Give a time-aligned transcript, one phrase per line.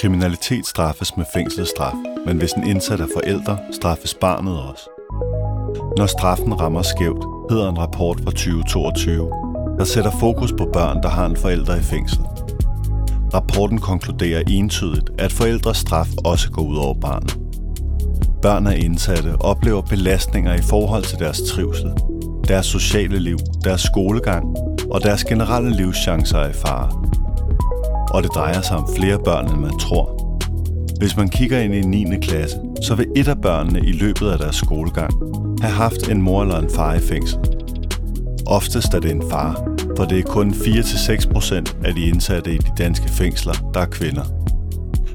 [0.00, 1.92] Kriminalitet straffes med fængselsstraf,
[2.26, 4.88] men hvis en indsat er forældre, straffes barnet også.
[5.96, 9.30] Når straffen rammer skævt, hedder en rapport fra 2022,
[9.78, 12.20] der sætter fokus på børn, der har en forælder i fængsel.
[13.34, 17.38] Rapporten konkluderer entydigt, at forældres straf også går ud over barnet.
[18.42, 21.92] Børn af indsatte oplever belastninger i forhold til deres trivsel,
[22.48, 24.56] deres sociale liv, deres skolegang
[24.90, 27.19] og deres generelle livschancer er i fare.
[28.10, 30.20] Og det drejer sig om flere børn, end man tror.
[30.98, 32.16] Hvis man kigger ind i 9.
[32.22, 35.12] klasse, så vil et af børnene i løbet af deres skolegang
[35.60, 37.38] have haft en mor eller en far i fængsel.
[38.46, 39.64] Oftest er det en far,
[39.96, 44.24] for det er kun 4-6% af de indsatte i de danske fængsler, der er kvinder.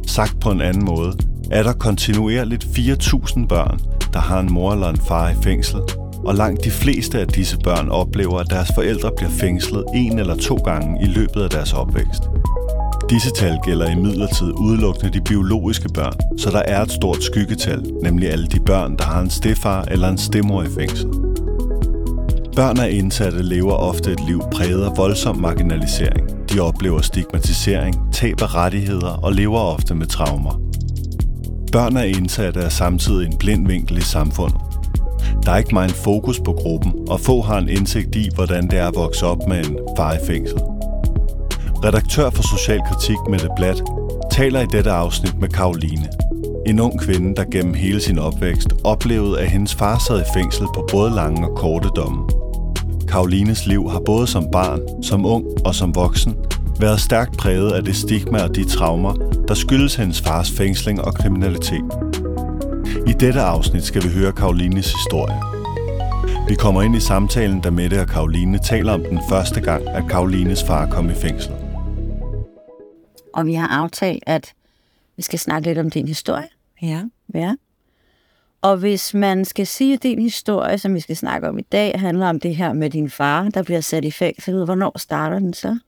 [0.08, 1.14] Sagt på en anden måde,
[1.52, 3.80] er der kontinuerligt 4.000 børn,
[4.14, 5.80] der har en mor eller en far i fængsel,
[6.26, 10.36] og langt de fleste af disse børn oplever, at deres forældre bliver fængslet en eller
[10.36, 12.24] to gange i løbet af deres opvækst.
[13.10, 17.84] Disse tal gælder i midlertid udelukkende de biologiske børn, så der er et stort skyggetal,
[18.04, 21.08] nemlig alle de børn, der har en stefar eller en stemor i fængsel.
[22.56, 26.50] Børn af indsatte lever ofte et liv præget af voldsom marginalisering.
[26.50, 30.62] De oplever stigmatisering, taber rettigheder og lever ofte med traumer.
[31.72, 34.58] Børn af indsatte er samtidig en blind vinkel i samfundet.
[35.46, 38.80] Der er ikke meget fokus på gruppen, og få har en indsigt i, hvordan det
[38.80, 40.60] er at vokse op med en far i fængsel.
[41.86, 43.76] Redaktør for Social Kritik Mette Blad,
[44.32, 46.08] taler i dette afsnit med Karoline.
[46.66, 50.66] En ung kvinde, der gennem hele sin opvækst oplevede, at hendes far sad i fængsel
[50.76, 52.30] på både lange og korte domme.
[53.08, 56.36] Karolines liv har både som barn, som ung og som voksen
[56.80, 59.14] været stærkt præget af det stigma og de traumer,
[59.48, 61.86] der skyldes hendes fars fængsling og kriminalitet.
[63.08, 65.42] I dette afsnit skal vi høre Karolines historie.
[66.48, 70.04] Vi kommer ind i samtalen, da Mette og Karoline taler om den første gang, at
[70.10, 71.52] Karolines far kom i fængsel.
[73.36, 74.54] Og vi har aftalt, at
[75.16, 76.48] vi skal snakke lidt om din historie.
[76.82, 77.04] Ja.
[77.34, 77.56] Ja.
[78.62, 82.00] Og hvis man skal sige, at din historie, som vi skal snakke om i dag,
[82.00, 85.54] handler om det her med din far, der bliver sat i fængsel, hvornår starter den
[85.54, 85.80] så?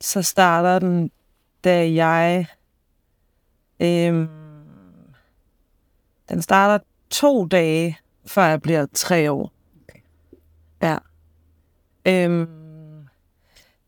[0.00, 1.10] Så starter den,
[1.64, 2.46] da jeg...
[3.80, 4.28] Øhm,
[6.28, 9.52] den starter to dage, før jeg bliver tre år.
[9.82, 10.00] Okay.
[10.82, 10.98] Ja.
[12.06, 12.48] Øhm,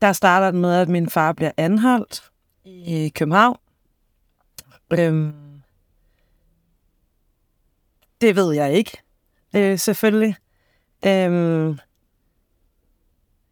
[0.01, 2.29] der starter den med, at min far bliver anholdt
[2.65, 3.57] i København.
[4.91, 5.33] Øhm,
[8.21, 8.97] det ved jeg ikke,
[9.55, 10.35] øh, selvfølgelig.
[11.05, 11.79] Øhm,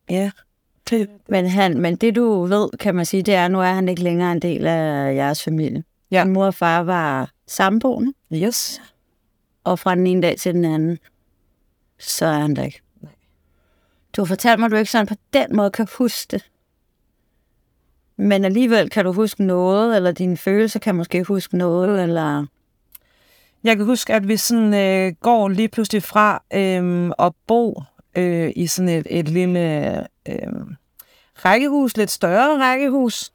[0.10, 0.32] ja.
[0.90, 3.74] Det, Men, han, men det du ved, kan man sige, det er, at nu er
[3.74, 5.84] han ikke længere en del af jeres familie.
[6.12, 6.24] Ja.
[6.24, 8.82] Din mor og far var samboende, yes.
[9.64, 10.98] og fra den ene dag til den anden,
[12.00, 12.82] så er han der ikke.
[14.16, 16.50] Du har fortalt mig, at du ikke sådan på den måde kan huske det.
[18.18, 22.46] Men alligevel kan du huske noget, eller dine følelser kan måske huske noget, eller...
[23.64, 27.82] Jeg kan huske, at vi sådan øh, går lige pludselig fra øh, at bo
[28.16, 30.54] øh, i sådan et, et lille øh,
[31.36, 33.32] rækkehus, lidt større rækkehus,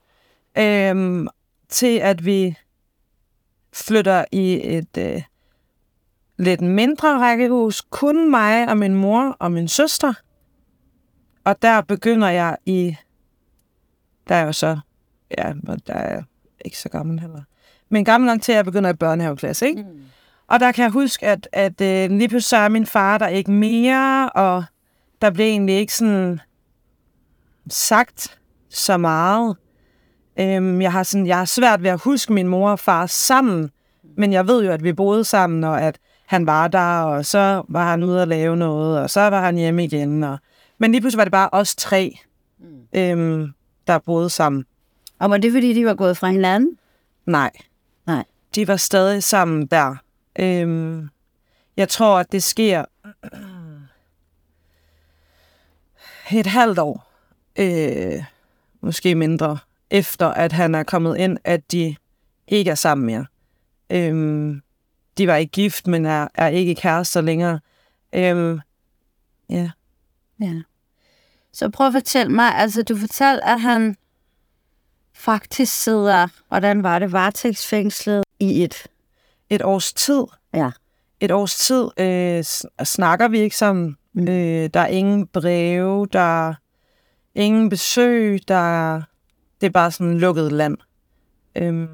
[0.58, 1.26] øh,
[1.68, 2.56] til at vi
[3.72, 5.22] flytter i et øh,
[6.38, 7.80] lidt mindre rækkehus.
[7.90, 10.12] Kun mig og min mor og min søster.
[11.44, 12.96] Og der begynder jeg i...
[14.28, 14.78] Der er jo så...
[15.38, 15.52] Ja,
[15.86, 16.22] der er
[16.64, 17.42] ikke så gammel heller.
[17.88, 19.82] Men gammel nok til, at jeg begynder i børnehaveklasse, ikke?
[19.82, 20.02] Mm.
[20.46, 23.26] Og der kan jeg huske, at, at øh, lige pludselig så er min far der
[23.28, 24.64] ikke mere, og
[25.22, 26.40] der blev egentlig ikke sådan
[27.70, 28.38] sagt
[28.68, 29.56] så meget.
[30.40, 33.70] Øhm, jeg, har sådan, jeg har svært ved at huske min mor og far sammen,
[34.16, 37.62] men jeg ved jo, at vi boede sammen, og at han var der, og så
[37.68, 40.24] var han ude at lave noget, og så var han hjemme igen.
[40.24, 40.38] Og...
[40.78, 42.18] Men lige pludselig var det bare os tre,
[42.92, 43.52] øhm,
[43.86, 44.64] der boede sammen.
[45.18, 46.78] Og var det, fordi de var gået fra hinanden?
[47.26, 47.50] Nej,
[48.06, 48.24] Nej.
[48.54, 49.96] de var stadig sammen der.
[50.38, 51.08] Øhm,
[51.76, 52.84] jeg tror, at det sker
[56.32, 57.12] et halvt år,
[57.58, 58.24] øh,
[58.80, 59.58] måske mindre,
[59.90, 61.96] efter at han er kommet ind, at de
[62.46, 63.26] ikke er sammen mere.
[63.90, 64.62] Øhm,
[65.18, 67.60] de var ikke gift, men er, er ikke kærester længere.
[68.12, 68.60] Øhm,
[69.50, 69.70] ja.
[70.40, 70.62] Ja.
[71.52, 73.96] Så prøv at fortælle mig, altså du fortalte, at han
[75.14, 78.86] faktisk sidder, hvordan var det, varetægtsfængslet i et...
[79.50, 80.24] Et års tid.
[80.54, 80.70] Ja.
[81.20, 82.44] Et års tid øh,
[82.86, 83.96] snakker vi ikke sammen.
[84.12, 84.28] Mm.
[84.28, 86.54] Øh, der er ingen breve, der er
[87.34, 89.02] ingen besøg, der er,
[89.60, 90.76] det er bare sådan lukket land.
[91.54, 91.88] Øhm,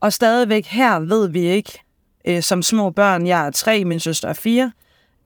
[0.00, 1.82] og stadigvæk her ved vi ikke,
[2.24, 4.72] øh, som små børn, jeg er tre, min søster er fire,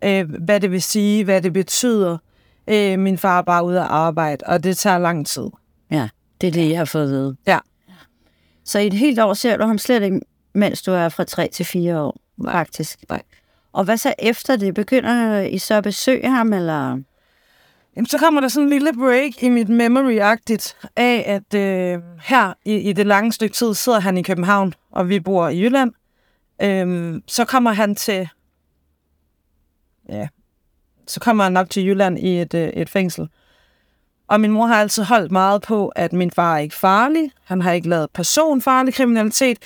[0.05, 2.19] øh, hvad det vil sige, hvad det betyder.
[2.71, 5.47] Øh, min far er bare ude at arbejde, og det tager lang tid.
[5.91, 6.09] Ja,
[6.41, 7.37] det er det, jeg har fået at vide.
[7.47, 7.59] Ja.
[8.65, 10.21] Så i et helt år ser du ham slet ikke,
[10.53, 13.05] mens du er fra 3 til 4 år, faktisk.
[13.09, 13.23] Nej.
[13.73, 14.75] Og hvad så efter det?
[14.75, 16.99] Begynder I så at besøge ham, eller?
[17.97, 22.53] Jamen, så kommer der sådan en lille break i mit memory-agtigt af, at øh, her
[22.65, 25.93] i, i det lange stykke tid sidder han i København, og vi bor i Jylland.
[26.63, 28.29] Øhm, så kommer han til...
[30.09, 30.29] Ja,
[31.11, 33.29] så kommer han nok til Jylland i et, øh, et fængsel.
[34.29, 37.31] Og min mor har altid holdt meget på, at min far er ikke farlig.
[37.45, 39.59] Han har ikke lavet personfarlig kriminalitet,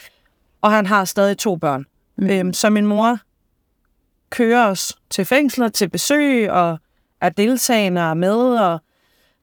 [0.61, 1.87] og han har stadig to børn.
[2.17, 2.31] Mm.
[2.31, 3.19] Øhm, så min mor
[4.31, 6.79] kører os til fængsler, til besøg, og
[7.21, 8.81] er deltagende og med, og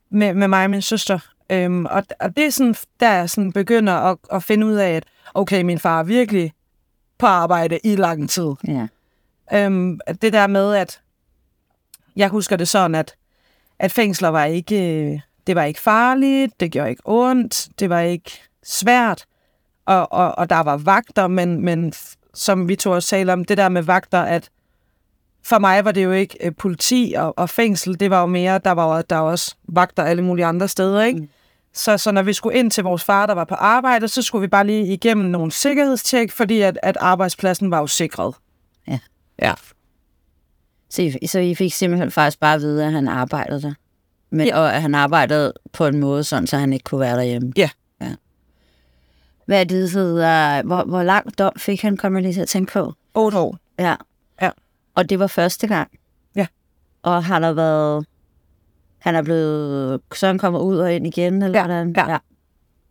[0.09, 1.19] med, med mig og min søster.
[1.49, 4.89] Øhm, og, og det er sådan, der jeg sådan begynder at, at finde ud af,
[4.89, 5.03] at
[5.33, 6.53] okay, min far er virkelig
[7.17, 8.51] på arbejde i lang tid.
[8.67, 8.87] Ja.
[9.53, 11.01] Øhm, det der med, at
[12.15, 13.15] jeg husker det sådan, at,
[13.79, 18.31] at fængsler var ikke, det var ikke farligt, det gjorde ikke ondt, det var ikke
[18.63, 19.25] svært,
[19.85, 21.93] og, og, og der var vagter, men, men
[22.33, 24.49] som vi tog os tale om, det der med vagter, at
[25.43, 28.59] for mig var det jo ikke øh, politi og, og fængsel, det var jo mere,
[28.59, 31.19] der var, der var også vagter alle mulige andre steder, ikke?
[31.19, 31.29] Mm.
[31.73, 34.41] Så, så når vi skulle ind til vores far, der var på arbejde, så skulle
[34.41, 38.35] vi bare lige igennem nogle sikkerhedstjek, fordi at, at arbejdspladsen var jo sikret.
[38.87, 38.99] Ja.
[39.41, 39.53] Ja.
[40.91, 43.73] Så I, så I fik simpelthen faktisk bare at vide, at han arbejdede der?
[44.29, 44.59] Men, ja.
[44.59, 47.53] Og at han arbejdede på en måde, sådan, så han ikke kunne være derhjemme?
[47.57, 47.69] Ja.
[48.01, 48.15] ja.
[49.45, 52.93] Hvad det, hedder, hvor, hvor lang dom fik han, kommer lige til at tænke på?
[53.13, 53.57] 8 år.
[53.79, 53.95] Ja.
[54.41, 54.49] Ja.
[54.95, 55.91] Og det var første gang?
[56.35, 56.47] Ja.
[57.03, 58.05] Og har der været...
[58.97, 60.01] Han er blevet...
[60.13, 61.93] Så han kommer ud og ind igen, eller Ja, hvordan?
[61.97, 62.11] ja.
[62.11, 62.17] ja.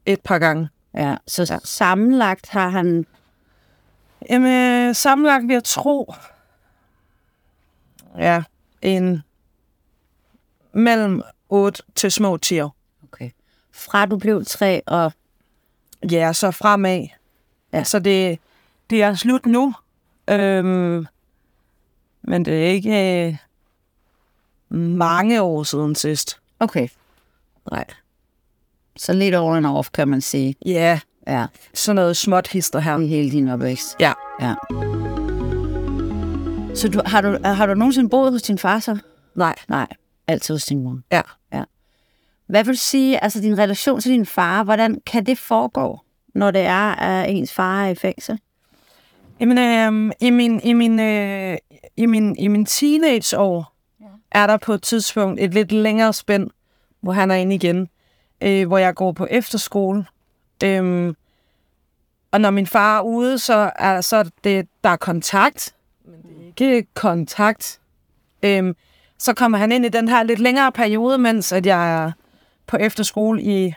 [0.06, 0.68] Et par gange.
[0.94, 1.58] Ja, så ja.
[1.64, 3.06] sammenlagt har han...
[4.30, 6.14] Jamen, sammenlagt vil jeg tro,
[8.18, 8.42] ja,
[8.82, 9.22] en
[10.72, 12.76] mellem 8 til små 10 år.
[13.04, 13.30] Okay.
[13.72, 15.12] Fra du blev tre, og
[16.10, 17.06] Ja, så fremad.
[17.72, 17.84] Ja.
[17.84, 18.38] Så det,
[18.90, 19.74] det er slut nu.
[20.30, 21.06] Øhm,
[22.22, 23.36] men det er ikke øh,
[24.78, 26.40] mange år siden sidst.
[26.60, 26.88] Okay.
[27.70, 27.84] Nej.
[28.96, 30.54] Så lidt over en off, kan man sige.
[30.66, 32.98] Ja, Ja, sådan noget småt hister her.
[32.98, 33.96] i hele din opvækst.
[34.00, 34.12] Ja.
[34.40, 34.54] Ja.
[36.80, 38.98] Så du, har, du, har du nogensinde boet hos din far så?
[39.34, 39.54] Nej.
[39.68, 39.86] Nej,
[40.26, 40.98] altid hos din mor.
[41.12, 41.20] Ja.
[41.52, 41.64] ja.
[42.46, 46.00] Hvad vil du sige, altså din relation til din far, hvordan kan det foregå,
[46.34, 48.40] når det er, at ens far er i fængsel?
[49.40, 51.58] Jamen, øh, i min, i min, øh,
[51.96, 54.06] i min, i min teenageår ja.
[54.32, 56.50] er der på et tidspunkt et lidt længere spænd,
[57.00, 57.88] hvor han er inde igen,
[58.40, 60.06] øh, hvor jeg går på efterskole.
[60.64, 61.16] Øhm,
[62.30, 65.74] og når min far er ude, så er så det, der er kontakt,
[66.56, 67.80] ikke kontakt.
[68.42, 68.74] Øhm,
[69.18, 72.12] så kommer han ind i den her lidt længere periode, mens at jeg er
[72.66, 73.74] på efterskole i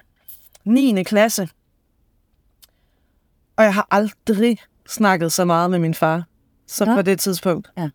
[0.65, 1.03] 9.
[1.03, 1.49] klasse.
[3.55, 6.23] Og jeg har aldrig snakket så meget med min far,
[6.67, 6.95] som Nå.
[6.95, 7.69] på det tidspunkt.
[7.77, 7.89] Ja.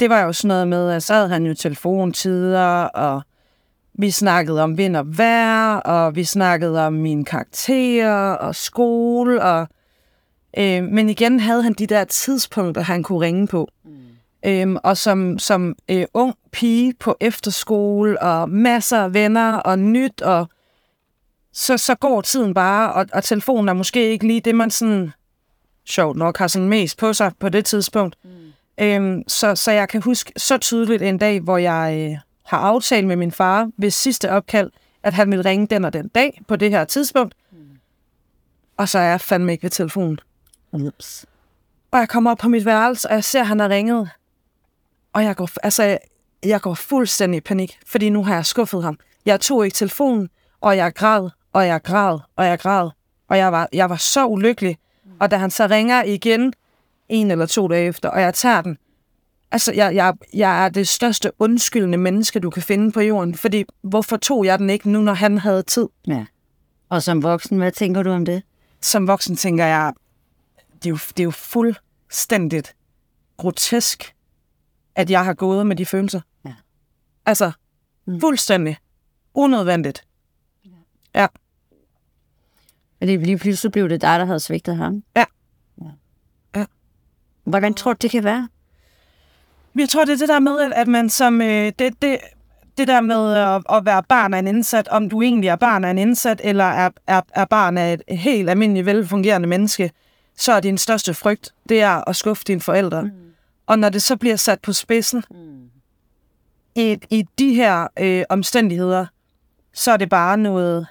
[0.00, 3.22] Det var jo sådan noget med, at så havde han jo telefontider, og
[3.92, 9.68] vi snakkede om vind og vejr, og vi snakkede om mine karakterer og skole, og
[10.58, 13.68] øh, men igen havde han de der tidspunkter, han kunne ringe på.
[13.84, 13.90] Mm.
[14.46, 20.22] Øhm, og som, som øh, ung pige på efterskole, og masser af venner, og nyt,
[20.22, 20.48] og
[21.52, 25.12] så, så går tiden bare, og, og telefonen er måske ikke lige det, man sådan,
[25.84, 28.16] sjovt nok, har sådan mest på sig på det tidspunkt.
[28.24, 28.30] Mm.
[28.78, 33.06] Øhm, så, så jeg kan huske så tydeligt en dag, hvor jeg øh, har aftalt
[33.06, 34.70] med min far ved sidste opkald,
[35.02, 37.34] at han ville ringe den og den dag på det her tidspunkt.
[37.52, 37.58] Mm.
[38.76, 40.18] Og så er jeg fandme ikke ved telefonen.
[40.72, 41.26] Ups.
[41.90, 44.10] Og jeg kommer op på mit værelse, og jeg ser, at han har ringet.
[45.12, 45.98] Og jeg går, altså, jeg,
[46.44, 48.98] jeg går fuldstændig i panik, fordi nu har jeg skuffet ham.
[49.26, 50.28] Jeg tog ikke telefonen,
[50.60, 52.90] og jeg græd, og jeg græd, og jeg græd.
[53.28, 54.78] Og jeg var, jeg var så ulykkelig.
[55.20, 56.52] Og da han så ringer igen,
[57.08, 58.78] en eller to dage efter, og jeg tager den,
[59.50, 63.34] altså, jeg, jeg, jeg er det største undskyldende menneske, du kan finde på jorden.
[63.34, 65.88] Fordi, hvorfor tog jeg den ikke nu, når han havde tid?
[66.06, 66.24] Ja.
[66.88, 68.42] Og som voksen, hvad tænker du om det?
[68.82, 69.92] som voksen tænker jeg,
[70.82, 72.76] det er jo, det er jo fuldstændigt
[73.36, 74.14] grotesk,
[74.94, 76.20] at jeg har gået med de følelser.
[76.44, 76.54] Ja.
[77.26, 77.52] Altså,
[78.06, 78.20] mm.
[78.20, 78.76] fuldstændig
[79.34, 80.04] unødvendigt.
[81.14, 81.26] Ja.
[82.98, 85.02] Fordi lige pludselig blev det dig, der havde svigtet ham.
[85.16, 85.24] Ja.
[85.82, 85.86] ja.
[86.56, 86.64] Ja.
[87.44, 88.48] Hvordan tror du, det kan være?
[89.78, 91.40] Jeg tror, det er det der med, at- at man som...
[91.42, 92.18] Øh, det, det,
[92.78, 95.84] det der med at, at være barn af en indsat, om du egentlig er barn
[95.84, 99.90] af en indsat, eller er, er, er barn af et helt almindeligt velfungerende menneske,
[100.40, 103.02] så er din største frygt, det er at skuffe dine forældre.
[103.02, 103.10] Mm.
[103.66, 105.70] Og når det så bliver sat på spidsen, mm.
[106.74, 109.06] i, i de her øh, omstændigheder,
[109.72, 110.86] så er det bare noget,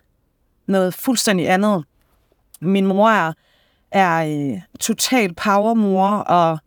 [0.67, 1.83] noget fuldstændig andet.
[2.61, 3.33] min mor er,
[3.91, 6.59] er øh, total powermor, og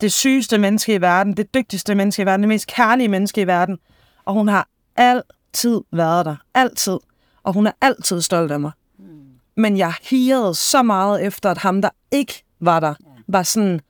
[0.00, 3.46] det sygeste menneske i verden, det dygtigste menneske i verden, det mest kærlige menneske i
[3.46, 3.78] verden.
[4.24, 6.36] Og hun har altid været der.
[6.54, 6.98] Altid.
[7.42, 8.72] Og hun er altid stolt af mig.
[9.56, 12.94] Men jeg hirede så meget efter, at ham, der ikke var der,
[13.28, 13.80] var sådan,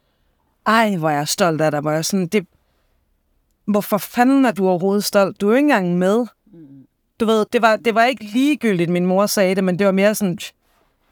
[0.67, 1.81] ej, hvor er jeg stolt af dig.
[1.81, 2.47] Hvor jeg sådan, det,
[3.65, 5.41] hvorfor fanden er du overhovedet stolt?
[5.41, 6.27] Du er jo ikke engang med.
[7.21, 9.93] Du ved, det var, det var ikke ligegyldigt, min mor sagde det, men det var
[9.93, 10.39] mere sådan,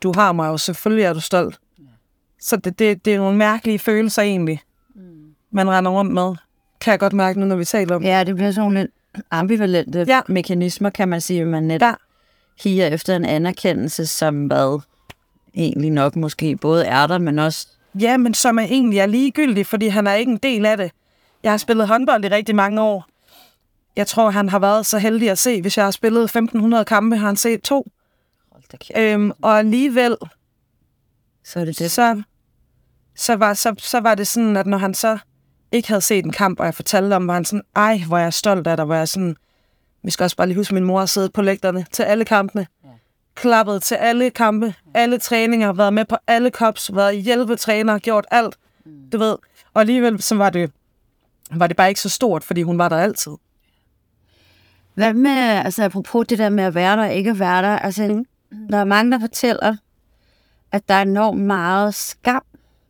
[0.03, 1.59] du har mig jo, selvfølgelig er du stolt.
[2.41, 4.61] Så det, det, det er nogle mærkelige følelser egentlig,
[5.51, 6.35] man render rundt med.
[6.81, 8.03] Kan jeg godt mærke nu, når vi taler om.
[8.03, 8.91] Ja, det bliver sådan lidt
[9.31, 10.21] ambivalente Ja.
[10.29, 11.95] mekanismer, kan man sige, man net Ja.
[12.63, 14.81] Higer efter en anerkendelse, som hvad
[15.55, 17.67] egentlig nok måske både er der, men også
[18.01, 20.91] Ja, men som er egentlig er ligegyldig, fordi han er ikke en del af det.
[21.43, 23.07] Jeg har spillet håndbold i rigtig mange år.
[23.97, 25.61] Jeg tror, han har været så heldig at se.
[25.61, 27.87] Hvis jeg har spillet 1500 kampe, har han set to.
[28.97, 30.17] Øhm, og alligevel,
[31.45, 31.91] så er det det.
[31.91, 32.23] så,
[33.17, 35.19] så, var, så, så var det sådan, at når han så
[35.73, 38.23] ikke havde set en kamp, og jeg fortalte om, var han sådan, ej, hvor er
[38.23, 39.37] jeg stolt af dig, hvor jeg er sådan,
[40.03, 42.25] vi skal også bare lige huske, at min mor har siddet på lægterne til alle
[42.25, 42.67] kampene.
[42.85, 42.89] Ja.
[43.35, 48.57] Klappet til alle kampe, alle træninger, været med på alle kops, været hjælpetræner, gjort alt.
[48.85, 49.11] Mm.
[49.13, 49.37] Du ved,
[49.75, 50.71] og alligevel så var det,
[51.51, 53.33] var det bare ikke så stort, fordi hun var der altid.
[54.95, 57.79] Hvad med, altså apropos det der med at være der og ikke at være der,
[57.79, 58.25] altså
[58.71, 59.77] der er mange, der fortæller,
[60.73, 62.43] at der er enormt meget skam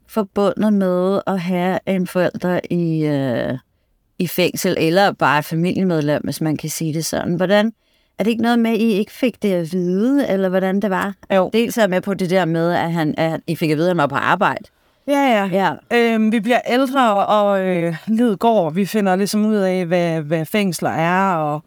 [0.07, 3.59] forbundet med at have en forælder i, øh,
[4.19, 7.35] i fængsel, eller bare et familiemedlem, hvis man kan sige det sådan.
[7.35, 7.73] Hvordan,
[8.19, 10.91] er det ikke noget med, at I ikke fik det at vide, eller hvordan det
[10.91, 11.15] var?
[11.35, 11.51] Jo.
[11.53, 13.87] Dels er jeg med på det der med, at, han, at I fik at vide,
[13.87, 14.65] at han var på arbejde.
[15.09, 15.47] Ja, ja.
[15.47, 15.97] Ja.
[15.97, 18.71] Øhm, vi bliver ældre, og øh, livet går.
[18.71, 21.63] Vi finder ligesom ud af, hvad, hvad fængsler er, og,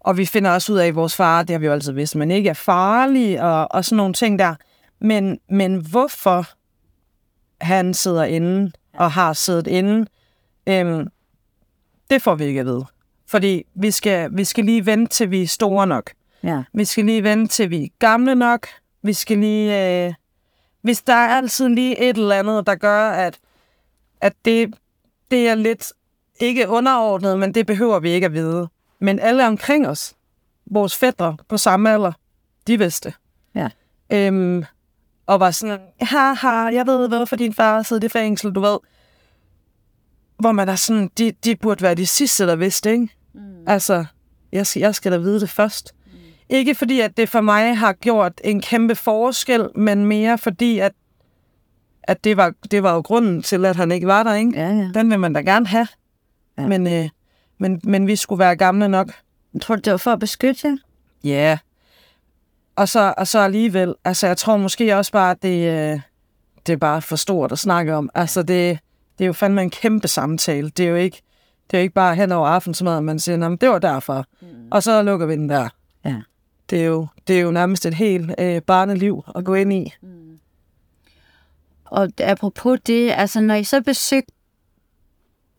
[0.00, 2.16] og vi finder også ud af, at vores far, det har vi jo altid vidst,
[2.16, 4.54] men ikke er farlig, og, og sådan nogle ting der.
[5.00, 6.46] Men, men hvorfor
[7.60, 10.06] han sidder inde, og har siddet inde,
[10.66, 11.08] øhm,
[12.10, 12.86] det får vi ikke at vide.
[13.26, 16.10] Fordi vi skal, vi skal lige vente, til vi er store nok.
[16.42, 16.62] Ja.
[16.72, 18.66] Vi skal lige vente, til vi er gamle nok.
[19.02, 20.06] Vi skal lige...
[20.06, 20.14] Øh,
[20.82, 23.38] hvis der er altid lige et eller andet, der gør, at,
[24.20, 24.74] at det,
[25.30, 25.92] det er lidt
[26.40, 28.68] ikke underordnet, men det behøver vi ikke at vide.
[28.98, 30.14] Men alle omkring os,
[30.66, 32.12] vores fædre på samme alder,
[32.66, 33.14] de vidste.
[33.54, 33.68] Ja.
[34.10, 34.64] Øhm,
[35.26, 38.78] og var sådan, haha, jeg ved, hvorfor din far sidder i fængsel, du ved.
[40.38, 43.08] Hvor man er sådan, de, de burde være de sidste, der vidste, ikke?
[43.34, 43.40] Mm.
[43.66, 44.04] Altså,
[44.52, 45.94] jeg skal, jeg skal da vide det først.
[46.06, 46.18] Mm.
[46.48, 50.92] Ikke fordi, at det for mig har gjort en kæmpe forskel, men mere fordi, at,
[52.02, 54.52] at det, var, det var jo grunden til, at han ikke var der, ikke?
[54.54, 54.90] Ja, ja.
[54.94, 55.88] Den vil man da gerne have.
[56.58, 56.66] Ja.
[56.66, 57.08] Men, øh,
[57.58, 59.12] men, men vi skulle være gamle nok.
[59.54, 60.76] Jeg tror, det var for at beskytte jer.
[61.24, 61.30] Ja.
[61.30, 61.58] Yeah.
[62.76, 66.00] Og så, og så alligevel, altså jeg tror måske også bare, at det, øh,
[66.66, 68.10] det er bare for stort at snakke om.
[68.14, 68.78] Altså det,
[69.18, 70.70] det er jo fandme en kæmpe samtale.
[70.70, 71.22] Det er jo ikke,
[71.70, 74.24] det er jo ikke bare hen over aftensmad, man siger, "Nå, men det var derfor.
[74.40, 74.46] Mm.
[74.70, 75.68] Og så lukker vi den der.
[76.04, 76.16] Ja.
[76.70, 79.92] Det er jo, det er jo nærmest et helt øh, barneliv at gå ind i.
[81.84, 84.32] Og apropos det, altså når I så besøgte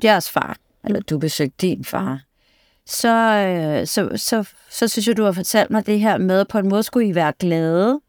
[0.04, 2.22] jeres far, eller du besøgte din far,
[2.86, 6.48] så, øh, så, så, så synes jeg, du har fortalt mig det her med, at
[6.48, 8.00] på en måde skulle I være glade.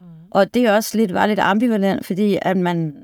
[0.00, 0.06] Mm.
[0.30, 2.94] Og det er også lidt, var lidt ambivalent, fordi at man,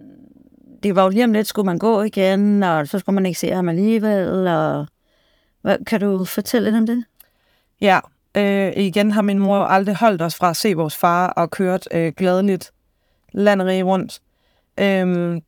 [0.84, 3.40] det var jo lige om lidt, skulle man gå igen, og så skulle man ikke
[3.40, 4.46] se ham alligevel.
[4.46, 4.86] Og,
[5.62, 7.04] hvad, kan du fortælle lidt om det?
[7.80, 8.00] Ja,
[8.34, 11.88] øh, igen har min mor aldrig holdt os fra at se vores far og kørt
[11.92, 12.72] øh, glædeligt
[13.32, 14.20] landet rundt.
[14.80, 15.40] Øhm,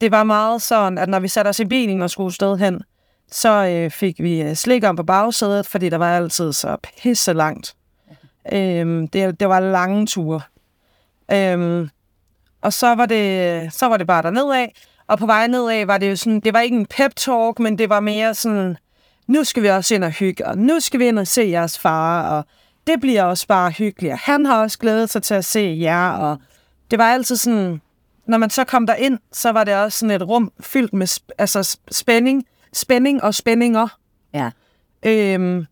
[0.00, 2.82] det var meget sådan, at når vi satte os i bilen og skulle sted hen,
[3.30, 7.32] så øh, fik vi øh, slik om på bagsædet, fordi der var altid så pisse
[7.32, 7.76] langt.
[8.52, 10.40] Øhm, det, det var lange ture.
[11.32, 11.88] Øhm,
[12.62, 14.74] og så var, det, så var det bare dernede af.
[15.06, 17.88] Og på vej nedad var det jo sådan, det var ikke en pep-talk, men det
[17.88, 18.76] var mere sådan,
[19.26, 21.78] nu skal vi også ind og hygge, og nu skal vi ind og se jeres
[21.78, 22.44] far, og
[22.86, 24.12] det bliver også bare hyggeligt.
[24.12, 26.38] Og han har også glædet sig til at se jer, og
[26.90, 27.80] det var altid sådan,
[28.26, 31.08] når man så kom der ind, så var det også sådan et rum fyldt med
[31.08, 33.88] sp- altså spænding, spænding og spændinger.
[34.34, 34.50] Ja.
[35.02, 35.66] Øhm,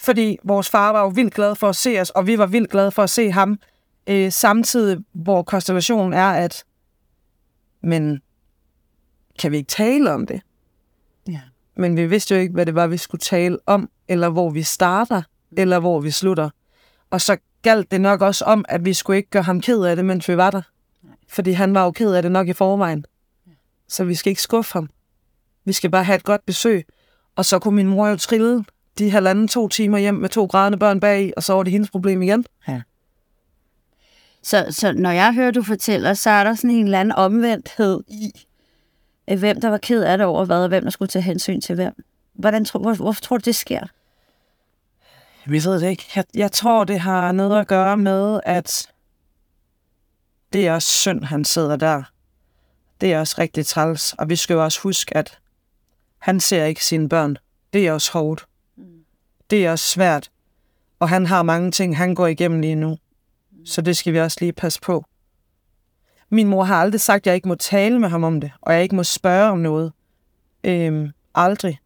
[0.00, 2.70] fordi vores far var jo vildt glad for at se os, og vi var vildt
[2.70, 3.58] glade for at se ham.
[4.06, 6.64] Øh, samtidig, hvor konstellationen er, at
[7.82, 8.20] men
[9.38, 10.40] kan vi ikke tale om det?
[11.28, 11.40] Ja.
[11.76, 14.62] Men vi vidste jo ikke, hvad det var, vi skulle tale om, eller hvor vi
[14.62, 15.22] starter,
[15.56, 16.50] eller hvor vi slutter.
[17.10, 19.96] Og så galt det nok også om, at vi skulle ikke gøre ham ked af
[19.96, 20.62] det, mens vi var der.
[21.28, 23.04] Fordi han var jo ked af det nok i forvejen.
[23.88, 24.88] Så vi skal ikke skuffe ham.
[25.64, 26.86] Vi skal bare have et godt besøg.
[27.36, 28.64] Og så kunne min mor jo trille
[28.98, 31.90] de halvanden to timer hjem med to grædende børn bag, og så var det hendes
[31.90, 32.44] problem igen.
[34.44, 38.04] Så, så når jeg hører, du fortæller, så er der sådan en eller anden omvendthed
[38.08, 38.46] i,
[39.30, 41.60] øh, hvem der var ked af det over hvad, og hvem der skulle tage hensyn
[41.60, 42.04] til hvem.
[42.32, 43.86] Hvordan tror, hvor, hvorfor tror du, det sker?
[45.46, 46.04] Vi ved det ikke.
[46.16, 48.88] Jeg, jeg tror, det har noget at gøre med, at
[50.52, 52.02] det er også synd, han sidder der.
[53.00, 54.12] Det er også rigtig træls.
[54.12, 55.38] Og vi skal jo også huske, at
[56.18, 57.36] han ser ikke sine børn.
[57.72, 58.46] Det er også hårdt.
[59.50, 60.30] Det er også svært.
[61.00, 62.98] Og han har mange ting, han går igennem lige nu.
[63.64, 65.04] Så det skal vi også lige passe på.
[66.30, 68.74] Min mor har aldrig sagt, at jeg ikke må tale med ham om det, og
[68.74, 69.92] jeg ikke må spørge om noget.
[70.64, 71.80] Øhm, aldrig.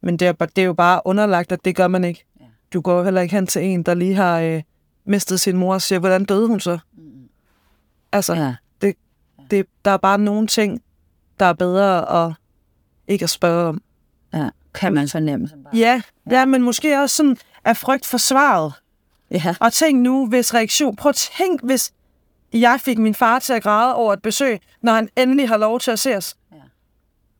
[0.00, 2.24] Men det er, det er jo bare underlagt, at det gør man ikke.
[2.72, 4.62] Du går heller ikke hen til en, der lige har øh,
[5.04, 6.78] mistet sin mor og siger, hvordan døde hun så?
[8.12, 8.54] Altså, Ja.
[8.80, 8.94] det,
[9.50, 10.82] det, der er bare nogle ting,
[11.40, 12.34] der er bedre at
[13.08, 13.82] ikke at spørge om.
[14.34, 15.48] Ja, kan man fornemme.
[15.74, 18.72] Ja, ja, men måske også sådan af frygt for svaret.
[19.32, 19.54] Ja.
[19.60, 20.96] Og tænk nu, hvis reaktion...
[20.96, 21.92] Prøv at tænk, hvis
[22.52, 25.80] jeg fik min far til at græde over et besøg, når han endelig har lov
[25.80, 26.36] til at se os.
[26.52, 26.56] Ja.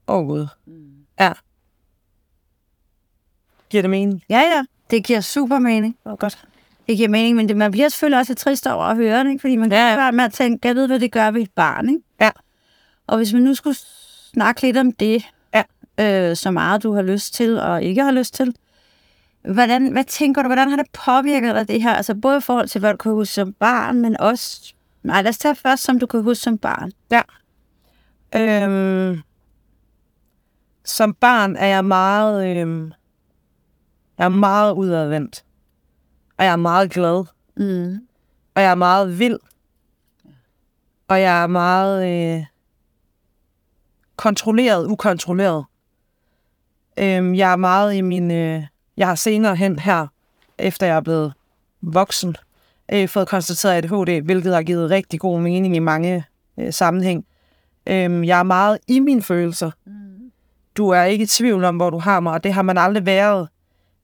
[0.09, 0.47] Åh, oh, Gud.
[1.21, 1.33] Ja.
[3.71, 4.23] Giver det mening?
[4.29, 4.63] Ja, ja.
[4.91, 5.97] Det giver super mening.
[6.05, 6.45] Oh, godt.
[6.89, 9.41] Det giver mening, men det, man bliver selvfølgelig også trist over at høre det, ikke?
[9.41, 11.51] fordi man kan Ja, ja, med at tænke, jeg ved, hvad det gør ved et
[11.51, 11.89] barn.
[11.89, 12.01] Ikke?
[12.21, 12.31] Ja.
[13.07, 13.77] Og hvis man nu skulle
[14.35, 15.63] snakke lidt om det, Ja.
[16.31, 18.55] øh, så meget du har lyst til og ikke har lyst til,
[19.45, 21.95] hvordan, hvad tænker du, hvordan har det påvirket dig det her?
[21.95, 24.75] Altså både i forhold til, hvad du kan huske som barn, men også...
[25.03, 26.93] Nej, lad os tage først, som du kan huske som barn.
[27.11, 27.23] Ja.
[28.37, 29.21] Øhm,
[30.85, 32.93] som barn er jeg meget, øhm,
[34.19, 35.45] jeg er meget udadvendt.
[36.39, 37.25] Og jeg er meget glad.
[37.57, 38.07] Mm.
[38.55, 39.39] Og jeg er meget vild.
[41.09, 42.09] Og jeg er meget
[42.39, 42.45] øh,
[44.17, 45.65] kontrolleret, ukontrolleret.
[46.99, 48.31] Øhm, jeg er meget i min...
[48.31, 50.07] Øh, jeg har senere hen her,
[50.59, 51.33] efter jeg er blevet
[51.81, 52.37] voksen,
[52.93, 56.25] øh, fået konstateret ADHD, hvilket har givet rigtig god mening i mange
[56.59, 57.27] øh, sammenhæng.
[57.87, 59.71] Øhm, jeg er meget i mine følelser.
[60.77, 63.07] Du er ikke i tvivl om, hvor du har mig, og det har man aldrig
[63.07, 63.49] været.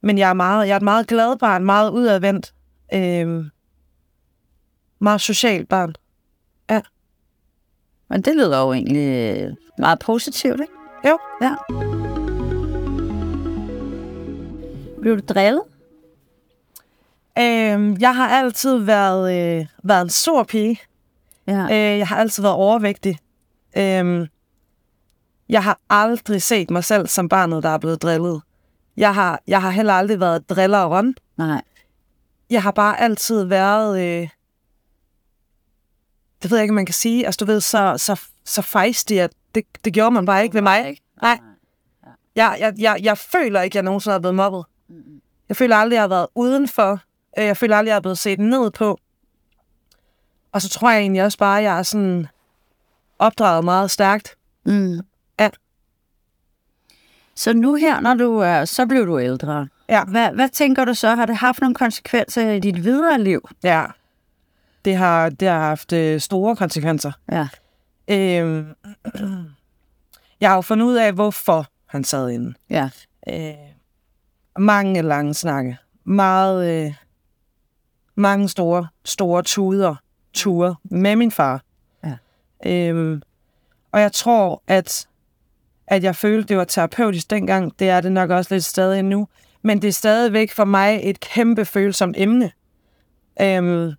[0.01, 2.55] Men jeg er, meget, jeg er et meget glad barn, meget udadvendt.
[2.95, 3.51] Øhm,
[4.99, 5.95] meget socialt barn.
[8.11, 10.73] Men det lyder jo egentlig øh, meget positivt, ikke?
[11.09, 11.19] Jo.
[11.43, 12.08] Ja.
[15.09, 15.63] Blev du drillet?
[17.39, 20.81] Øhm, jeg har altid været, øh, været en stor pige.
[21.47, 21.63] Ja.
[21.63, 23.19] Øh, jeg har altid været overvægtig.
[23.77, 24.27] Øhm,
[25.49, 28.43] jeg har aldrig set mig selv som barnet, der er blevet drillet.
[28.97, 31.15] Jeg har, jeg har heller aldrig været drilleren.
[31.37, 31.63] Nej.
[32.51, 34.01] Jeg har bare altid været...
[34.01, 34.29] Øh,
[36.43, 37.27] det ved jeg ikke, man kan sige.
[37.27, 40.63] Altså, du ved, så, så, så fejstig, at det, det gjorde man bare ikke ved
[40.63, 40.89] mig.
[40.89, 41.03] Ikke?
[41.23, 41.39] Nej.
[42.39, 44.65] Jeg, jeg, jeg, jeg føler ikke, at jeg nogensinde har blevet mobbet.
[45.49, 47.01] Jeg føler aldrig, jeg har været udenfor.
[47.39, 48.99] Øh, Jeg føler aldrig, jeg har blevet set ned på.
[50.53, 52.27] Og så tror jeg egentlig også bare, at jeg er sådan
[53.19, 54.37] opdraget meget stærkt.
[54.67, 55.01] Mm.
[55.41, 55.51] Ja.
[57.35, 59.69] Så nu her, når du er, så blev du ældre.
[59.89, 60.05] Ja.
[60.05, 61.15] Hvad, hvad tænker du så?
[61.15, 63.49] Har det haft nogle konsekvenser i dit videre liv?
[63.63, 63.85] Ja.
[64.85, 67.13] Det har, det har haft øh, store konsekvenser.
[67.33, 67.49] Ja.
[68.09, 68.65] Øh,
[70.41, 72.55] jeg har jo fundet ud af, hvorfor han sad inde.
[72.71, 72.91] Ja.
[73.29, 73.55] Øh,
[74.59, 75.77] mange lange snakke.
[76.05, 76.95] Meget, øh,
[78.15, 79.95] mange store, store tuder,
[80.33, 81.63] ture med min far.
[82.05, 82.17] Ja.
[82.67, 83.23] Øhm,
[83.93, 85.09] og jeg tror, at,
[85.87, 87.79] at jeg følte, det var terapeutisk dengang.
[87.79, 89.29] Det er det nok også lidt stadig nu.
[89.63, 92.51] Men det er stadigvæk for mig et kæmpe følsomt emne.
[93.41, 93.93] Øhm,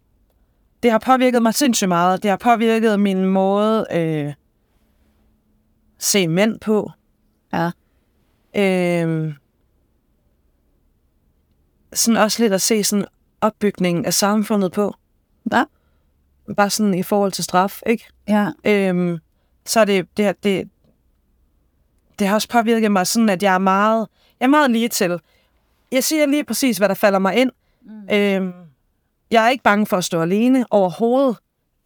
[0.84, 2.24] det har påvirket mig sindssygt meget.
[2.24, 4.34] Det har påvirket min måde øh,
[5.98, 6.92] se mænd på.
[7.54, 7.72] Ja.
[8.56, 9.34] Øhm,
[11.94, 13.06] sådan også lidt at se sådan
[13.42, 14.96] opbygningen af samfundet på.
[15.44, 15.66] Hvad?
[16.58, 18.06] Bare sådan i forhold til straf, ikke?
[18.28, 18.48] Ja.
[18.64, 19.18] Øhm,
[19.66, 20.70] så er det, det, det,
[22.20, 24.08] det har også påvirket mig sådan, at jeg er meget,
[24.40, 25.20] jeg er meget lige til.
[25.92, 27.52] Jeg siger lige præcis, hvad der falder mig ind.
[27.82, 28.16] Mm.
[28.16, 28.54] Øhm,
[29.32, 31.38] jeg er ikke bange for at stå alene overhovedet.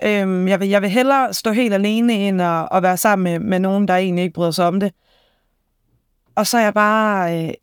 [0.04, 3.40] Øhm, jeg, vil, jeg vil hellere stå helt alene, end at, at være sammen med,
[3.40, 4.94] med nogen, der egentlig ikke bryder sig om det.
[6.36, 7.44] Og så er jeg bare...
[7.48, 7.54] Øh,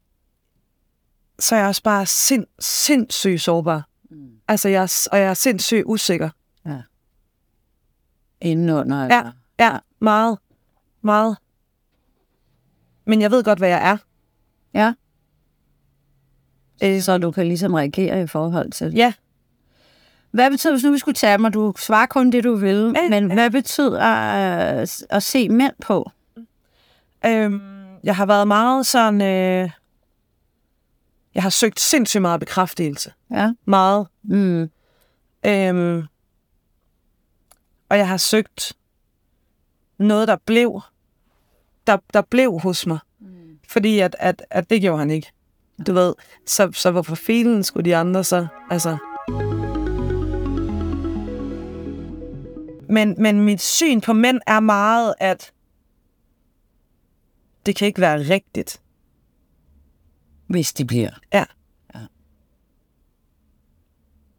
[1.40, 3.88] så er jeg også bare sind, sindssygt sårbar.
[4.10, 4.28] Mm.
[4.48, 6.30] Altså, jeg, er- og jeg er sindssygt usikker.
[8.40, 9.04] Indenunder.
[9.04, 9.22] Ja,
[9.58, 10.38] ja, meget.
[11.02, 11.36] Meget.
[13.06, 13.96] Men jeg ved godt, hvad jeg er.
[14.74, 14.92] ja.
[16.84, 19.12] Øh, Så du kan ligesom reagere i forhold til ja,
[20.30, 23.08] Hvad betyder, hvis nu vi skulle tage mig, du svarer kun det, du vil, Ja,
[23.20, 24.00] men hvad betyder
[24.80, 26.10] øh, at se mænd på?
[27.26, 27.60] øhm,
[28.04, 29.20] jeg har været meget sådan...
[29.22, 29.70] Øh,
[31.34, 33.12] jeg har søgt sindssygt meget bekræftelse.
[33.30, 33.52] Ja.
[33.64, 34.06] Meget.
[34.22, 34.70] Mm.
[35.46, 36.02] Øhm,
[37.88, 38.72] og jeg har søgt
[39.98, 40.80] noget, der blev,
[41.86, 42.98] der, der blev hos mig.
[43.18, 43.58] Mm.
[43.68, 45.32] Fordi at, at, at det gjorde han ikke.
[45.86, 46.14] Du ved,
[46.46, 48.96] så, så hvorfor filen skulle de andre så, altså...
[52.88, 55.52] Men, men mit syn på mænd er meget, at
[57.66, 58.80] det kan ikke være rigtigt.
[60.50, 61.10] Hvis de bliver.
[61.32, 61.44] Ja.
[61.94, 62.00] Ja.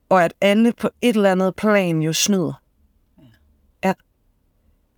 [0.09, 2.53] Og at alle på et eller andet plan jo snyder.
[3.83, 3.93] Ja.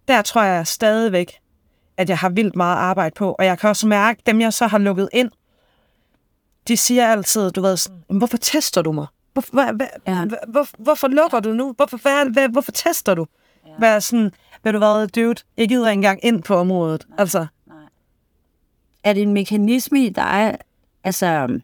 [0.07, 1.33] Der tror jeg stadigvæk,
[1.97, 3.31] at jeg har vildt meget arbejde på.
[3.33, 5.31] Og jeg kan også mærke, dem jeg så har lukket ind,
[6.67, 9.07] de siger altid, du ved, sådan, "Men hvorfor tester du mig?
[9.33, 10.11] Hvorfor, hvad, hvad, Ja.
[10.19, 10.25] ja.
[10.47, 11.73] hvor, hvorfor lukker du nu?
[11.77, 13.25] Hvorfor, hvad, hvad, hvorfor tester du?
[13.67, 13.71] Ja.
[13.77, 14.31] Hvad sådan,
[14.63, 17.07] ved du hvad, dude, jeg gider ikke engang ind på området.
[17.17, 17.47] Altså,
[19.03, 20.57] Er det en mekanisme i dig?
[21.03, 21.59] Altså,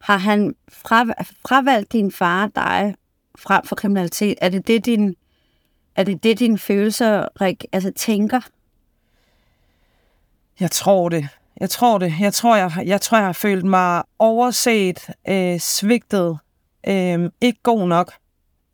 [0.00, 1.04] har han fra,
[1.48, 2.94] fravalgt din far dig
[3.38, 4.38] frem for kriminalitet?
[4.40, 5.14] Er det det, din,
[5.96, 8.40] er det, det dine følelser Rik, altså, tænker?
[10.60, 11.28] Jeg tror det.
[11.60, 12.14] Jeg tror det.
[12.20, 16.38] Jeg tror, jeg, jeg, tror, jeg har følt mig overset, øh, svigtet,
[16.88, 18.12] øh, ikke god nok.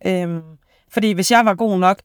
[0.06, 0.42] Øh,
[0.88, 2.02] fordi hvis jeg var god nok,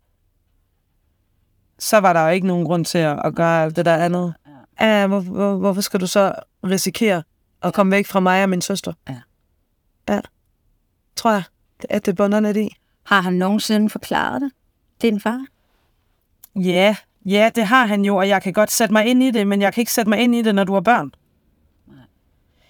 [1.79, 4.33] så var der jo ikke nogen grund til at, at gøre alt det der andet.
[4.79, 5.07] Ja.
[5.07, 7.23] hvor, hvor, hvorfor skal du så risikere
[7.63, 8.93] at komme væk fra mig og min søster?
[9.09, 9.19] Ja.
[10.09, 10.19] Ja.
[11.15, 11.43] Tror jeg,
[11.89, 12.75] at det bunder lidt i.
[13.03, 14.51] Har han nogensinde forklaret det?
[15.01, 15.45] Din far?
[16.55, 16.95] Ja,
[17.25, 19.61] ja, det har han jo, og jeg kan godt sætte mig ind i det, men
[19.61, 21.11] jeg kan ikke sætte mig ind i det, når du har børn.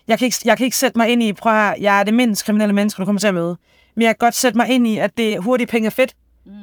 [0.07, 2.03] Jeg kan, ikke, jeg kan ikke sætte mig ind i, prøv at høre, jeg er
[2.03, 3.57] det mindst kriminelle menneske, du kommer til at møde.
[3.95, 6.15] Men jeg kan godt sætte mig ind i, at det hurtige penge er fedt.
[6.45, 6.53] Mm.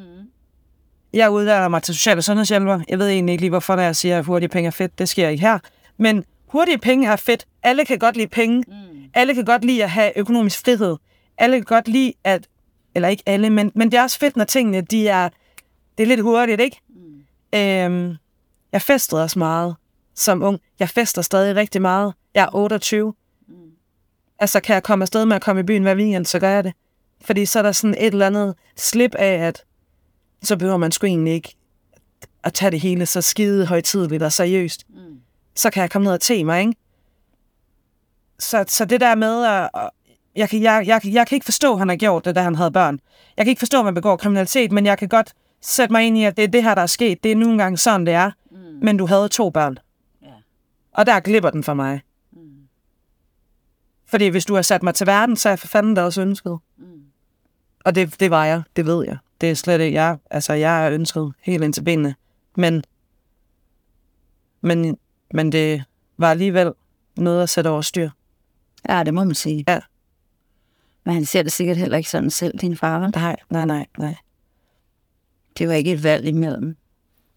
[1.13, 2.81] Jeg uddanner mig til social- og sundhedshjælper.
[2.89, 4.99] Jeg ved egentlig ikke lige, hvorfor når jeg siger, at hurtige penge er fedt.
[4.99, 5.59] Det sker ikke her.
[5.97, 7.47] Men hurtige penge er fedt.
[7.63, 8.65] Alle kan godt lide penge.
[8.69, 8.75] Mm.
[9.15, 10.97] Alle kan godt lide at have økonomisk frihed.
[11.39, 12.47] Alle kan godt lide at...
[12.95, 15.29] Eller ikke alle, men, men det er også fedt, når tingene de er...
[15.99, 16.81] Det er lidt hurtigt, ikke?
[17.55, 18.15] Øhm,
[18.73, 19.77] jeg festede også meget
[20.15, 20.61] som ung.
[20.79, 22.15] Jeg fester stadig rigtig meget.
[22.35, 23.15] Jeg er 28.
[23.49, 23.55] Mm.
[24.39, 26.65] Altså, kan jeg komme afsted med at komme i byen hver weekend, så gør jeg
[26.65, 26.73] det.
[27.21, 29.65] Fordi så er der sådan et eller andet slip af, at
[30.43, 31.57] så behøver man sgu egentlig ikke
[32.45, 34.85] at tage det hele så skide højtidligt og seriøst.
[34.89, 34.96] Mm.
[35.57, 36.75] Så kan jeg komme ned og te mig, ikke?
[38.39, 39.71] Så, så det der med at...
[40.37, 42.55] Jeg kan, jeg, jeg, jeg kan ikke forstå, at han har gjort det, da han
[42.55, 43.01] havde børn.
[43.37, 46.19] Jeg kan ikke forstå, at man begår kriminalitet, men jeg kan godt sætte mig ind
[46.19, 47.23] i, at det er det her, der er sket.
[47.23, 48.31] Det er nu engang sådan, det er.
[48.51, 48.57] Mm.
[48.83, 49.79] Men du havde to børn.
[50.23, 50.33] Ja.
[50.93, 52.01] Og der glipper den for mig.
[52.33, 52.39] Mm.
[54.07, 56.23] Fordi hvis du har sat mig til verden, så er jeg for fanden der også
[56.23, 56.59] ønsket.
[56.79, 56.87] Mm.
[57.85, 59.17] Og det, det var jeg, det ved jeg.
[59.41, 60.19] Det er slet ikke jeg.
[60.31, 62.15] Altså, jeg er ønsket helt ind til benene.
[62.57, 62.85] Men,
[64.61, 64.99] men,
[65.35, 65.85] men det
[66.19, 66.73] var alligevel
[67.17, 68.11] noget at sætte over styr.
[68.89, 69.65] Ja, det må man sige.
[69.69, 69.81] Ja.
[71.05, 72.99] Men han ser det sikkert heller ikke sådan selv, din far.
[73.01, 73.13] vel?
[73.15, 74.15] Nej, nej, nej, nej.
[75.59, 76.77] Det var ikke et valg imellem.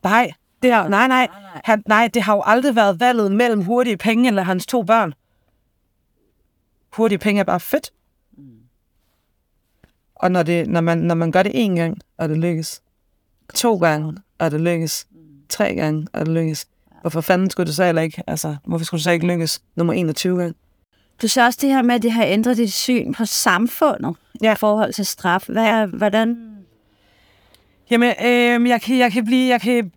[0.03, 1.27] Nej, det har, nej, nej.
[1.63, 5.13] Han, nej, det har jo aldrig været valget mellem hurtige penge eller hans to børn.
[6.93, 7.93] Hurtige penge er bare fedt.
[10.15, 12.81] Og når, det, når, man, når man gør det én gang, og det lykkes,
[13.55, 15.07] to gange, og det lykkes,
[15.49, 16.67] tre gange, og det lykkes,
[17.01, 19.93] hvorfor fanden skulle det så heller ikke, altså, hvorfor skulle det så ikke lykkes nummer
[19.93, 20.55] 21 gang?
[21.21, 24.51] Du sagde også det her med, at det har ændret dit syn på samfundet Ja.
[24.53, 25.43] i forhold til straf.
[25.47, 26.55] Hvad er, hvordan...
[27.91, 29.91] Jamen, øh, jeg, kan, jeg kan blive, jeg kan,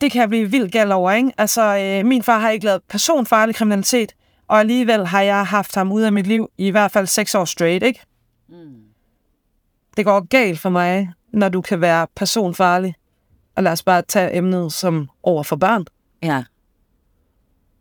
[0.00, 1.32] det kan jeg blive vildt gal over, ikke?
[1.38, 4.12] Altså, øh, min far har ikke lavet personfarlig kriminalitet,
[4.48, 7.44] og alligevel har jeg haft ham ud af mit liv i hvert fald seks år
[7.44, 8.00] straight, ikke?
[8.48, 8.54] Mm.
[9.96, 12.94] Det går galt for mig, når du kan være personfarlig.
[13.56, 15.84] Og lad os bare tage emnet som over for børn,
[16.24, 16.44] Ja.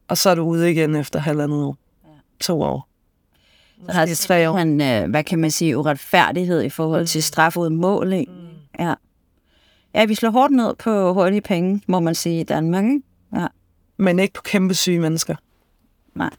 [0.07, 1.77] og så er du ude igen efter halvandet år.
[2.03, 2.09] Ja.
[2.39, 2.87] To år.
[3.85, 4.53] Så har Det er tre år.
[4.53, 8.29] man, øh, hvad kan man sige, uretfærdighed i forhold til strafudmåling.
[8.29, 8.35] Mm.
[8.85, 8.93] Ja.
[9.95, 12.83] Ja, vi slår hårdt ned på hurtige penge, må man sige, i Danmark.
[12.83, 13.01] Ikke?
[13.35, 13.47] Ja.
[13.97, 15.35] Men ikke på kæmpe syge mennesker.
[16.15, 16.29] Nej.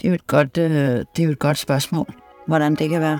[0.00, 0.70] Det er jo et godt, øh,
[1.16, 2.06] det er jo et godt spørgsmål,
[2.46, 3.18] hvordan det kan være.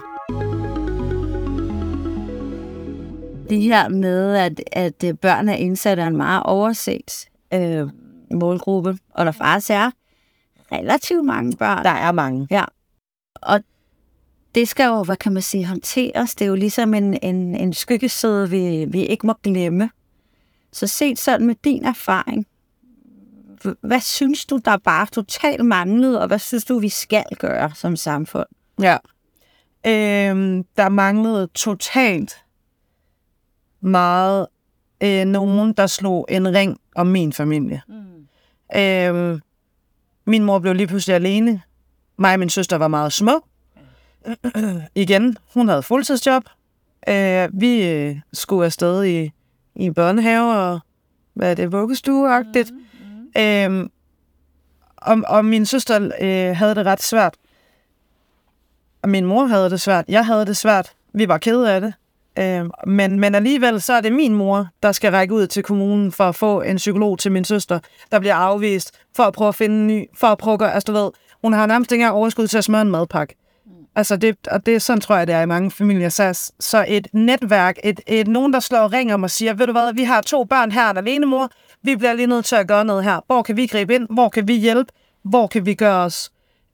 [3.50, 7.88] Det her med, at, at øh, børn er indsat af en meget overset øh,
[8.30, 9.90] målgruppe, og der faktisk er
[10.72, 11.84] relativt mange børn.
[11.84, 12.46] Der er mange.
[12.50, 12.64] Ja.
[13.34, 13.60] Og
[14.54, 16.34] det skal jo, hvad kan man sige, håndteres.
[16.34, 19.90] Det er jo ligesom en, en, en skyggeside, vi, vi ikke må glemme.
[20.72, 22.46] Så set sådan med din erfaring,
[23.80, 27.96] hvad synes du, der bare totalt manglede, og hvad synes du, vi skal gøre som
[27.96, 28.46] samfund?
[28.80, 28.96] Ja.
[29.86, 32.44] Øhm, der manglede totalt
[33.80, 34.46] meget
[35.02, 37.82] øh, nogen, der slog en ring om min familie.
[37.88, 38.26] Mm.
[38.76, 39.40] Øhm,
[40.24, 41.62] min mor blev lige pludselig alene.
[42.16, 43.44] Mig og min søster var meget små.
[44.94, 46.42] Igen, hun havde fuldtidsjob.
[47.08, 49.30] Øh, vi øh, skulle afsted i
[49.74, 50.80] i børnehave og
[51.34, 52.72] hvad er det, vuggestueagtigt.
[52.72, 53.42] Mm.
[53.42, 53.90] Øhm,
[54.96, 57.34] og, og min søster øh, havde det ret svært.
[59.02, 60.04] Og min mor havde det svært.
[60.08, 60.92] Jeg havde det svært.
[61.12, 61.94] Vi var kede af det.
[62.38, 66.12] Øh, men, men alligevel så er det min mor, der skal række ud til kommunen
[66.12, 67.78] for at få en psykolog til min søster,
[68.12, 70.74] der bliver afvist for at prøve at finde en ny, for at prøve at gøre,
[70.74, 71.10] altså du ved,
[71.42, 73.36] hun har nærmest ikke engang overskud til at smøre en madpakke.
[73.96, 76.08] Altså det, og det sådan, tror jeg, det er i mange familier.
[76.08, 79.72] Så, så et netværk, et, et, nogen, der slår ring om og siger, ved du
[79.72, 81.50] hvad, vi har to børn her, en alene mor,
[81.82, 83.20] vi bliver lige nødt til at gøre noget her.
[83.26, 84.06] Hvor kan vi gribe ind?
[84.10, 84.92] Hvor kan vi hjælpe?
[85.24, 86.30] Hvor kan vi gøre os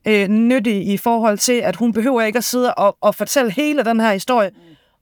[0.07, 3.83] øh, nyttige i forhold til, at hun behøver ikke at sidde og, og fortælle hele
[3.83, 4.51] den her historie,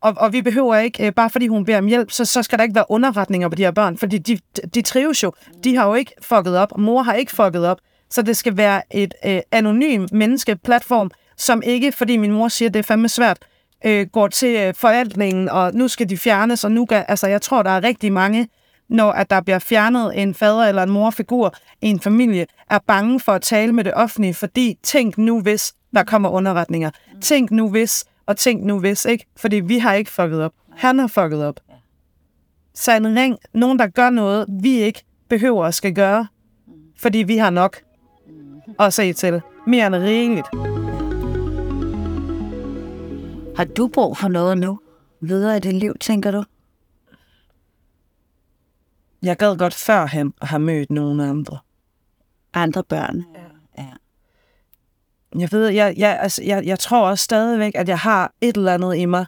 [0.02, 2.58] og, og vi behøver ikke, øh, bare fordi hun beder om hjælp, så, så skal
[2.58, 4.40] der ikke være underretninger på de her børn, fordi de,
[4.76, 5.34] de trives jo.
[5.64, 7.78] De har jo ikke fucket op, mor har ikke fucket op,
[8.10, 12.80] så det skal være et øh, anonym menneskeplatform, som ikke, fordi min mor siger, det
[12.80, 13.38] er fandme svært,
[13.86, 17.42] øh, går til øh, forvaltningen, og nu skal de fjernes, og nu kan, altså jeg
[17.42, 18.48] tror, der er rigtig mange,
[18.90, 23.20] når at der bliver fjernet en fader eller en morfigur i en familie, er bange
[23.20, 26.90] for at tale med det offentlige, fordi tænk nu hvis der kommer underretninger.
[27.22, 29.26] Tænk nu hvis, og tænk nu hvis, ikke?
[29.38, 30.54] Fordi vi har ikke fucket op.
[30.72, 31.60] Han har fucket op.
[32.74, 36.28] Så en ring, nogen der gør noget, vi ikke behøver at skal gøre,
[36.98, 37.78] fordi vi har nok
[38.80, 39.42] at se til.
[39.68, 40.48] Mere end rigeligt.
[43.58, 44.80] Har du brug for noget nu?
[45.22, 46.44] Videre i dit liv, tænker du?
[49.22, 51.58] Jeg gad godt førhen at have mødt nogle andre.
[52.54, 53.26] Andre børn?
[53.36, 53.49] Ja.
[55.38, 58.74] Jeg ved, jeg, jeg, altså, jeg, jeg tror også stadigvæk, at jeg har et eller
[58.74, 59.26] andet i mig.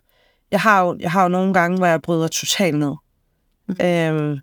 [0.51, 2.95] Jeg har jo, jeg har jo nogle gange, hvor jeg bryder totalt ned.
[3.67, 3.75] Mm.
[3.85, 4.39] Øhm,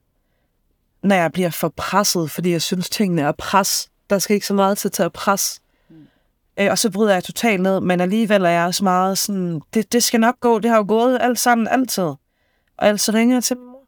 [1.02, 3.88] når jeg bliver for presset, fordi jeg synes, tingene er pres.
[4.10, 5.60] Der skal ikke så meget til, til at presse.
[5.90, 5.96] Mm.
[6.60, 9.92] Øh, og så bryder jeg totalt ned, men alligevel er jeg også meget sådan, det,
[9.92, 12.02] det skal nok gå, det har jo gået alt sammen altid.
[12.02, 12.18] Og
[12.86, 13.78] ellers så ringer jeg til mor.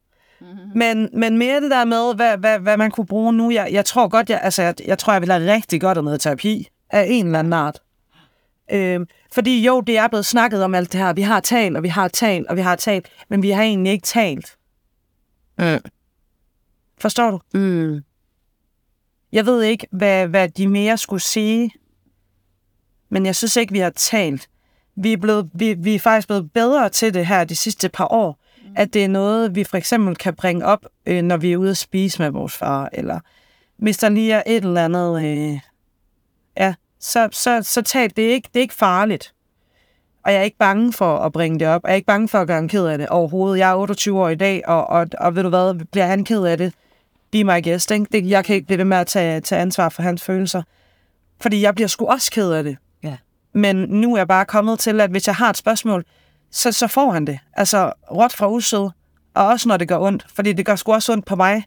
[0.40, 0.78] Mm-hmm.
[0.78, 3.50] Men, men mere det der med, hvad, hvad, hvad man kunne bruge nu.
[3.50, 6.04] Jeg, jeg tror godt, jeg, altså, jeg, jeg tror, jeg vil have rigtig godt af
[6.04, 7.80] noget terapi af en eller anden art.
[8.72, 11.12] Øhm, fordi jo, det er blevet snakket om alt det her.
[11.12, 13.92] Vi har talt, og vi har talt, og vi har talt, men vi har egentlig
[13.92, 14.56] ikke talt.
[15.58, 15.90] Mm.
[16.98, 17.58] Forstår du?
[17.58, 18.04] Mm.
[19.32, 21.70] Jeg ved ikke, hvad, hvad de mere skulle sige,
[23.08, 24.48] men jeg synes ikke, vi har talt.
[24.96, 28.12] Vi er, blevet, vi, vi er faktisk blevet bedre til det her de sidste par
[28.12, 28.72] år, mm.
[28.76, 31.70] at det er noget, vi for eksempel kan bringe op, øh, når vi er ude
[31.70, 33.20] at spise med vores far, eller
[33.76, 35.24] hvis der lige er et eller andet...
[35.24, 35.60] Øh,
[36.56, 39.34] ja, så, så, så tal, det er, ikke, det er ikke farligt.
[40.24, 41.84] Og jeg er ikke bange for at bringe det op.
[41.84, 43.58] Jeg er ikke bange for at gøre en ked af det overhovedet.
[43.58, 46.44] Jeg er 28 år i dag, og, og, og ved du hvad, bliver han ked
[46.44, 46.74] af det?
[47.30, 48.06] Be my guest, ikke?
[48.12, 50.62] Det, jeg kan ikke blive ved med at tage, tage ansvar for hans følelser.
[51.40, 52.76] Fordi jeg bliver sgu også ked af det.
[53.02, 53.16] Ja.
[53.52, 56.04] Men nu er jeg bare kommet til, at hvis jeg har et spørgsmål,
[56.50, 57.38] så, så får han det.
[57.52, 58.90] Altså, råt fra usød.
[59.34, 60.26] Og også når det gør ondt.
[60.34, 61.64] Fordi det gør sgu også ondt på mig.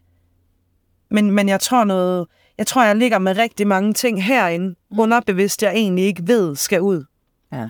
[1.11, 4.99] Men, men jeg tror noget jeg tror, jeg ligger med rigtig mange ting herinde, mm.
[4.99, 7.05] underbevidst, jeg egentlig ikke ved, skal ud.
[7.51, 7.69] Ja.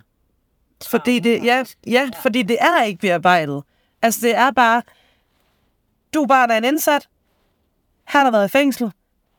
[0.88, 3.64] Fordi det, ja, ja, fordi det er ikke bearbejdet.
[4.02, 4.82] Altså, det er bare,
[6.14, 7.10] du er bare en indsat,
[8.04, 8.92] han har været i fængsel,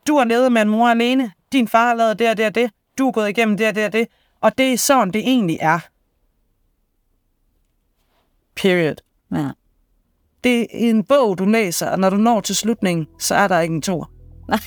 [0.07, 2.55] du er nede med en mor alene, din far har lavet det og det og
[2.55, 4.07] det, du er gået igennem det og det og det,
[4.41, 5.79] og det er sådan, det egentlig er.
[8.55, 8.95] Period.
[9.31, 9.49] Ja.
[10.43, 13.59] Det er en bog, du læser, og når du når til slutningen, så er der
[13.59, 14.11] ikke en tor.
[14.47, 14.59] Nej.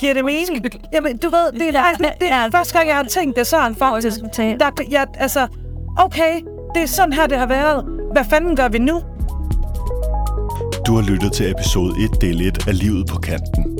[0.00, 0.64] Giver det mening?
[0.92, 3.74] Jamen, du ved, det er, det, det er første gang, jeg har tænkt det sådan,
[3.74, 4.20] faktisk.
[4.36, 5.46] Der, jeg, altså,
[5.98, 6.40] okay,
[6.74, 7.84] det er sådan her, det har været.
[8.12, 9.02] Hvad fanden gør vi nu?
[10.86, 13.78] Du har lyttet til episode 1, del 1 af Livet på kanten.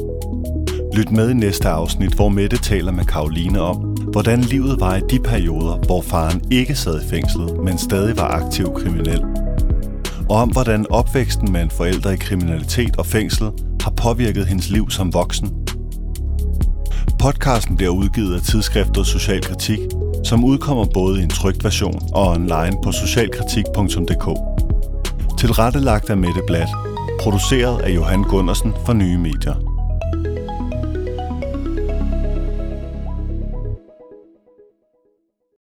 [0.97, 3.77] Lyt med i næste afsnit, hvor Mette taler med Karoline om,
[4.13, 8.29] hvordan livet var i de perioder, hvor faren ikke sad i fængslet, men stadig var
[8.29, 9.25] aktiv kriminel.
[10.29, 13.51] Og om hvordan opvæksten med en forælder i kriminalitet og fængsel
[13.83, 15.61] har påvirket hendes liv som voksen
[17.21, 19.79] Podcasten bliver udgivet af tidsskriftet Social Kritik,
[20.25, 24.27] som udkommer både i en trygt version og online på socialkritik.dk.
[25.39, 26.71] Tilrettelagt af Mette Blatt.
[27.21, 29.70] Produceret af Johan Gundersen for Nye Medier.